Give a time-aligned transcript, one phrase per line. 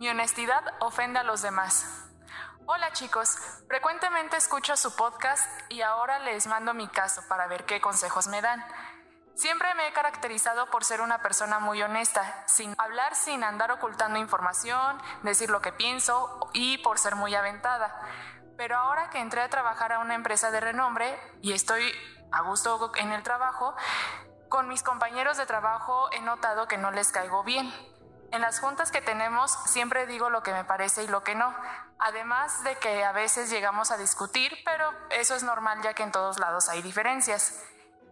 [0.00, 2.08] Mi honestidad ofende a los demás.
[2.64, 3.36] Hola chicos,
[3.68, 8.40] frecuentemente escucho su podcast y ahora les mando mi caso para ver qué consejos me
[8.40, 8.64] dan.
[9.34, 14.18] Siempre me he caracterizado por ser una persona muy honesta, sin hablar sin andar ocultando
[14.18, 17.94] información, decir lo que pienso y por ser muy aventada.
[18.56, 21.92] Pero ahora que entré a trabajar a una empresa de renombre y estoy
[22.32, 23.76] a gusto en el trabajo,
[24.48, 27.70] con mis compañeros de trabajo he notado que no les caigo bien.
[28.32, 31.52] En las juntas que tenemos siempre digo lo que me parece y lo que no,
[31.98, 36.12] además de que a veces llegamos a discutir, pero eso es normal ya que en
[36.12, 37.62] todos lados hay diferencias.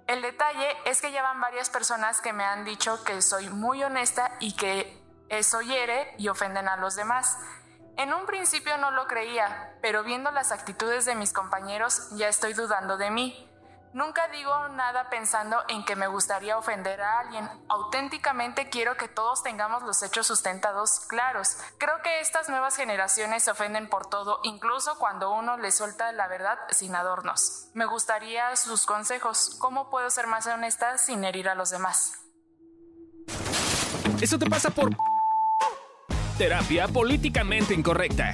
[0.08, 4.32] El detalle es que llevan varias personas que me han dicho que soy muy honesta
[4.40, 7.38] y que eso hiere y ofenden a los demás.
[7.96, 12.54] En un principio no lo creía, pero viendo las actitudes de mis compañeros ya estoy
[12.54, 13.47] dudando de mí.
[13.92, 17.48] Nunca digo nada pensando en que me gustaría ofender a alguien.
[17.68, 21.56] Auténticamente quiero que todos tengamos los hechos sustentados claros.
[21.78, 26.28] Creo que estas nuevas generaciones se ofenden por todo, incluso cuando uno les suelta la
[26.28, 27.68] verdad sin adornos.
[27.74, 29.56] Me gustaría sus consejos.
[29.58, 32.12] ¿Cómo puedo ser más honesta sin herir a los demás?
[34.20, 34.90] Eso te pasa por
[36.36, 38.32] terapia políticamente incorrecta.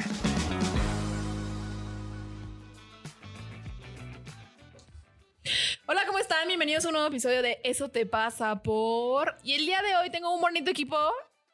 [5.86, 6.48] Hola, ¿cómo están?
[6.48, 9.36] Bienvenidos a un nuevo episodio de Eso te pasa por...
[9.42, 10.96] Y el día de hoy tengo un bonito equipo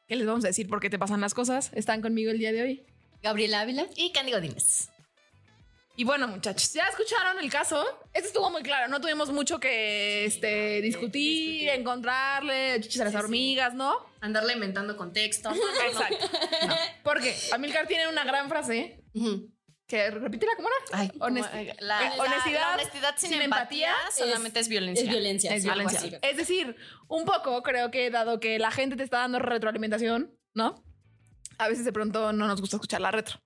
[0.07, 1.69] que les vamos a decir por qué te pasan las cosas.
[1.73, 2.85] Están conmigo el día de hoy.
[3.21, 4.89] Gabriela Ávila y Candy Godínez.
[5.97, 7.85] Y bueno, muchachos, ya escucharon el caso.
[8.13, 8.87] Este estuvo muy claro.
[8.87, 13.97] No tuvimos mucho que este, discutir, encontrarle chichis a las hormigas, ¿no?
[14.21, 15.51] Andarle inventando contexto.
[15.87, 16.25] Exacto.
[16.67, 16.75] No.
[17.03, 19.03] Porque Amilcar tiene una gran frase
[19.91, 20.99] que repítela cómo era.
[20.99, 24.67] Ay, Honest- como, eh, eh, la, honestidad, la honestidad sin, sin empatía, empatía solamente es,
[24.69, 25.03] violencia.
[25.03, 25.53] es violencia.
[25.55, 26.17] es algo violencia.
[26.17, 26.27] así.
[26.31, 26.75] Es decir,
[27.09, 30.81] un poco creo que dado que la gente te está dando retroalimentación, ¿no?
[31.57, 33.39] A veces de pronto no nos gusta escuchar la retro.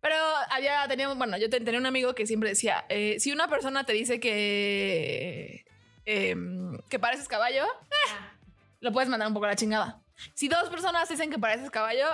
[0.00, 0.14] Pero
[0.50, 3.84] había, teníamos, bueno, yo te- tenía un amigo que siempre decía, eh, si una persona
[3.84, 5.64] te dice que,
[6.06, 8.12] em, que pareces caballo, eh,
[8.80, 10.00] lo puedes mandar un poco a la chingada.
[10.34, 12.06] Si dos personas dicen que pareces caballo,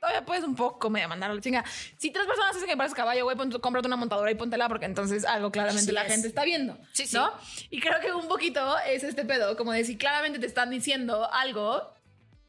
[0.00, 1.64] todavía puedes un poco medio mandar a la chingada.
[1.96, 4.86] Si tres personas dicen que pareces caballo, güey, pon- cómprate una montadora y póntela porque
[4.86, 6.12] entonces algo claramente la es.
[6.12, 6.78] gente está viendo.
[6.92, 7.16] Sí, sí.
[7.16, 7.32] ¿no?
[7.70, 11.28] Y creo que un poquito es este pedo, como de si claramente te están diciendo
[11.32, 11.92] algo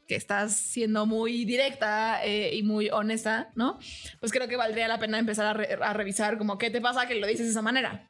[0.06, 3.78] que estás siendo muy directa eh, y muy honesta, ¿no?
[4.20, 7.06] Pues creo que valdría la pena empezar a, re- a revisar como qué te pasa
[7.06, 8.08] que lo dices de esa manera.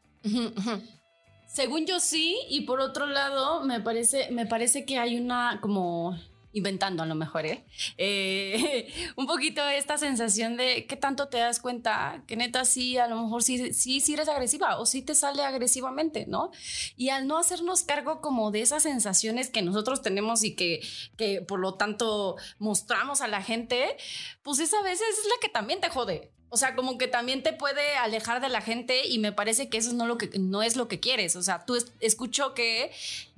[1.46, 6.16] Según yo sí, y por otro lado, me parece, me parece que hay una como
[6.52, 7.64] inventando a lo mejor, ¿eh?
[7.96, 13.06] Eh, un poquito esta sensación de qué tanto te das cuenta que neta sí, a
[13.06, 16.50] lo mejor sí, sí, sí eres agresiva o sí te sale agresivamente, ¿no?
[16.96, 20.80] Y al no hacernos cargo como de esas sensaciones que nosotros tenemos y que,
[21.16, 23.96] que por lo tanto mostramos a la gente,
[24.42, 26.32] pues esa vez es la que también te jode.
[26.50, 29.76] O sea, como que también te puede alejar de la gente y me parece que
[29.76, 31.36] eso no, lo que, no es lo que quieres.
[31.36, 32.90] O sea, tú es- escucho que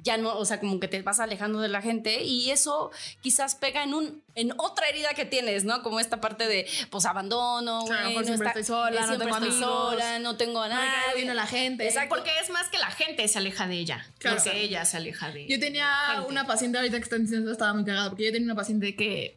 [0.03, 3.57] ya no, o sea, como que te vas alejando de la gente y eso quizás
[3.57, 5.83] pega en un en otra herida que tienes, ¿no?
[5.83, 9.49] Como esta parte de pues abandono, Claro, mejor siempre estoy sola, eh, no tengo estoy
[9.49, 9.59] amigos,
[9.91, 11.17] sola, no tengo a No nadie.
[11.17, 11.87] bien a la gente.
[11.89, 12.15] Exacto.
[12.15, 14.07] Porque es más que la gente se aleja de ella.
[14.19, 14.37] Claro.
[14.37, 16.29] No que ella se aleja de Yo tenía gente.
[16.31, 19.37] una paciente ahorita que están diciendo estaba muy cagada porque yo tenía una paciente que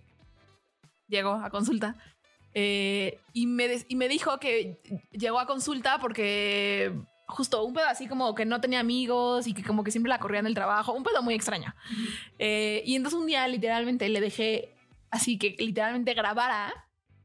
[1.08, 1.96] llegó a consulta
[2.54, 4.80] eh, y, me y me dijo que
[5.12, 6.94] llegó a consulta porque
[7.28, 10.20] justo un pedo así como que no tenía amigos y que como que siempre la
[10.20, 11.74] corrían del trabajo, un pedo muy extraño.
[12.40, 14.76] Eh, y entonces un día literalmente le dejé
[15.10, 16.74] así que literalmente grabara,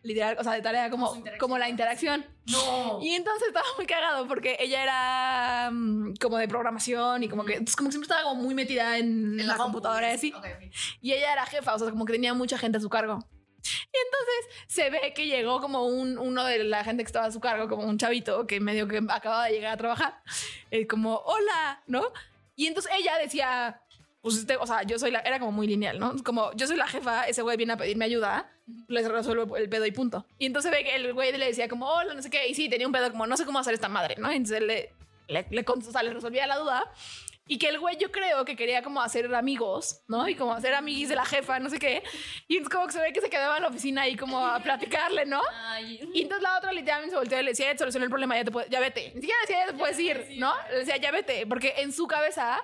[0.03, 2.25] literal, o sea, de tarea como, como la interacción.
[2.47, 3.01] No.
[3.03, 7.55] Y entonces estaba muy cagado porque ella era mm, como de programación y como que,
[7.55, 10.33] entonces como que siempre estaba como muy metida en, la, computadora y así.
[10.35, 10.75] Ok, ok.
[11.03, 13.19] Y ella era jefa, o sea, como que tenía mucha gente a su cargo.
[13.93, 17.33] Y entonces se ve que llegó como un, uno de la gente que estaba a
[17.33, 20.23] su cargo, como un chavito que medio que acababa de llegar a trabajar,
[20.71, 22.13] eh, como, hola, ¿no?
[22.55, 23.81] Y entonces ella decía,
[24.21, 26.15] pues este, o sea, yo soy la, era como muy lineal, ¿no?
[26.23, 28.51] Como yo soy la jefa, ese güey viene a pedirme ayuda,
[28.89, 30.27] les resuelvo el pedo y punto.
[30.39, 32.69] Y entonces ve que el güey le decía como, hola, no sé qué, y sí,
[32.69, 34.31] tenía un pedo como, no sé cómo hacer esta madre, ¿no?
[34.31, 34.93] Entonces le,
[35.29, 36.93] le, le, o sea, le resolvía la duda.
[37.49, 40.29] Y que el güey yo creo que quería como hacer amigos, ¿no?
[40.29, 42.03] Y como hacer amiguis de la jefa, no sé qué.
[42.47, 44.61] Y entonces como que se ve que se quedaba en la oficina ahí como a
[44.61, 45.41] platicarle, ¿no?
[46.15, 48.51] Y entonces la otra literalmente se volteó y le decía, solucioné el problema, ya, te
[48.51, 49.13] puedes- ya vete.
[49.15, 50.53] Ni siquiera decía, ya te puedes ir, ¿no?
[50.71, 51.47] Le decía, ya vete.
[51.47, 52.63] Porque en su cabeza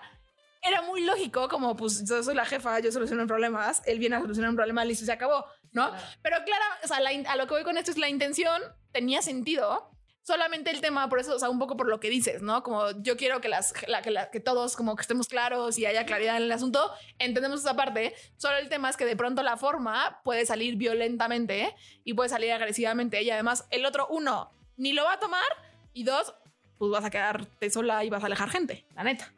[0.62, 4.20] era muy lógico, como pues yo soy la jefa, yo soluciono problemas, él viene a
[4.20, 5.92] solucionar un problema, listo, se acabó, ¿no?
[6.22, 9.20] Pero claro, o sea, la a lo que voy con esto es la intención tenía
[9.22, 9.90] sentido,
[10.26, 12.62] solamente el tema, por eso, o sea, un poco por lo que dices, ¿no?
[12.62, 15.86] Como yo quiero que, las, la- que, la- que todos como que estemos claros y
[15.86, 19.42] haya claridad en el asunto, entendemos esa parte, solo el tema es que de pronto
[19.42, 24.92] la forma puede salir violentamente y puede salir agresivamente y además el otro, uno, ni
[24.92, 25.44] lo va a tomar
[25.92, 26.34] y dos,
[26.78, 29.32] pues vas a quedarte sola y vas a alejar gente, la neta.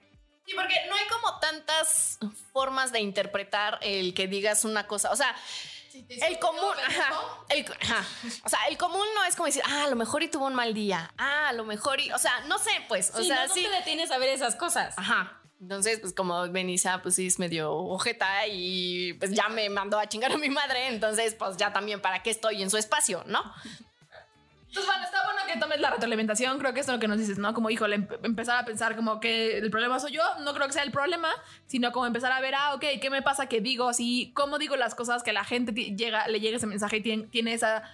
[0.47, 2.19] Sí, porque no hay como tantas
[2.53, 5.11] formas de interpretar el que digas una cosa.
[5.11, 5.35] O sea,
[6.09, 7.13] el común, ajá,
[7.49, 8.05] el, ajá.
[8.45, 10.55] o sea, el común no es como decir, ah, a lo mejor y tuvo un
[10.55, 13.47] mal día, ah, a lo mejor y, o sea, no sé, pues, o Sí, sea,
[13.47, 14.95] no, sí, no te detienes a ver esas cosas.
[14.99, 15.41] ajá.
[15.59, 20.07] Entonces, pues como Benisa, pues sí es medio ojeta y pues ya me mandó a
[20.07, 23.43] chingar a mi madre, entonces pues ya también para qué estoy en su espacio, ¿no?
[24.69, 26.59] Entonces, bueno, está bueno que tomes la retroalimentación.
[26.59, 27.55] Creo que es lo que nos dices, ¿no?
[27.55, 30.23] Como, híjole, em- empezar a pensar como que el problema soy yo.
[30.43, 31.29] No creo que sea el problema,
[31.67, 34.33] sino como empezar a ver, ah, ok, ¿qué me pasa que digo así?
[34.35, 37.53] ¿Cómo digo las cosas que la gente llega, le llega ese mensaje y tiene, tiene
[37.55, 37.85] esa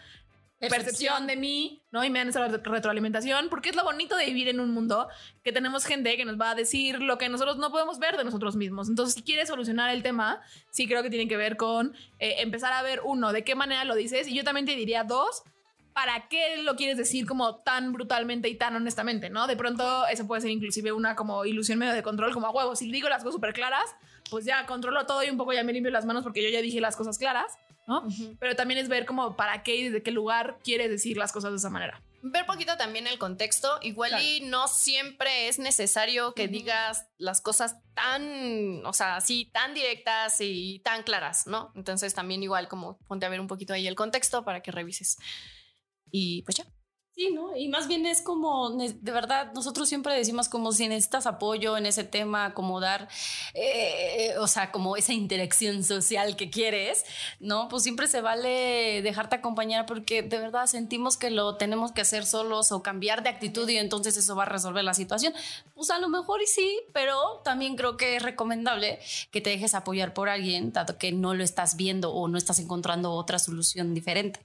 [0.69, 1.27] percepción.
[1.27, 2.05] de mí, ¿no?
[2.05, 5.09] Y me dan esa re- retroalimentación, porque es lo bonito de vivir en un mundo
[5.43, 8.23] que tenemos gente que nos va a decir lo que nosotros no podemos ver de
[8.25, 8.89] nosotros mismos.
[8.89, 10.41] Entonces, si quieres solucionar el tema,
[10.71, 13.85] sí creo que tiene que ver con eh, empezar a ver, uno, de qué manera
[13.85, 15.43] lo dices, y yo también te diría, dos,
[15.93, 19.47] ¿para qué lo quieres decir como tan brutalmente y tan honestamente, no?
[19.47, 22.77] De pronto eso puede ser inclusive una como ilusión medio de control, como a huevo,
[22.77, 23.95] si digo las cosas súper claras,
[24.31, 26.63] pues ya controlo todo y un poco ya me limpio las manos porque yo ya
[26.63, 27.53] dije las cosas claras,
[27.87, 28.07] ¿no?
[28.39, 31.51] Pero también es ver como para qué y desde qué lugar quieres decir las cosas
[31.51, 32.01] de esa manera.
[32.25, 33.81] Ver poquito también el contexto.
[33.83, 39.75] Igual y no siempre es necesario que digas las cosas tan, o sea, así, tan
[39.75, 41.73] directas y tan claras, ¿no?
[41.75, 45.19] Entonces también igual como ponte a ver un poquito ahí el contexto para que revises.
[46.13, 46.67] Y pues ya.
[47.15, 47.55] Sí, ¿no?
[47.55, 51.85] Y más bien es como, de verdad, nosotros siempre decimos como si necesitas apoyo en
[51.85, 53.07] ese tema, como dar,
[53.53, 57.05] eh, o sea, como esa interacción social que quieres,
[57.39, 57.69] ¿no?
[57.69, 62.25] Pues siempre se vale dejarte acompañar porque de verdad sentimos que lo tenemos que hacer
[62.25, 65.35] solos o cambiar de actitud y entonces eso va a resolver la situación.
[65.75, 69.01] Pues a lo mejor y sí, pero también creo que es recomendable
[69.31, 72.59] que te dejes apoyar por alguien, dado que no lo estás viendo o no estás
[72.59, 74.41] encontrando otra solución diferente.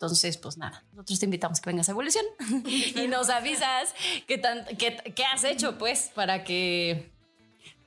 [0.00, 2.24] Entonces, pues nada, nosotros te invitamos que vengas a Evolución
[2.94, 3.92] y nos avisas
[4.28, 7.10] qué, tan, qué, qué has hecho, pues, para que,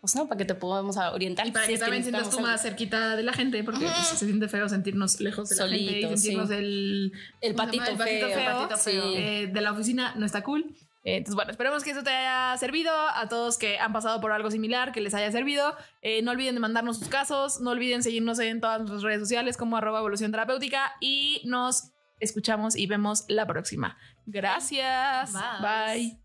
[0.01, 1.47] pues no, para que te podamos orientar.
[1.47, 4.25] Y para si que también sientas tú más cerquita de la gente, porque pues, se
[4.25, 6.55] siente feo sentirnos lejos de la gente y sentirnos sí.
[6.55, 8.03] el, El ¿cómo se patito llama?
[8.03, 9.15] feo, el patito patito feo, feo.
[9.15, 10.13] eh, de la oficina.
[10.17, 10.75] No está cool.
[11.03, 12.91] Eh, Entonces, bueno, esperemos que eso te haya servido.
[13.15, 15.75] A todos que han pasado por algo similar, que les haya servido.
[16.01, 17.61] Eh, no olviden de mandarnos sus casos.
[17.61, 20.93] No olviden seguirnos en todas nuestras redes sociales como arroba evolución terapéutica.
[20.99, 21.90] Y nos
[22.21, 23.97] escuchamos y vemos la próxima.
[24.25, 25.33] Gracias.
[25.33, 25.61] Bye.
[25.61, 26.21] Bye.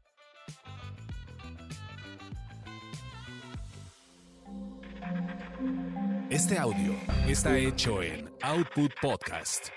[6.30, 6.94] Este audio
[7.28, 9.68] está hecho en Output Podcast.